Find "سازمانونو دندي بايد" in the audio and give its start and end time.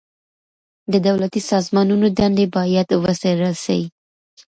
1.51-2.89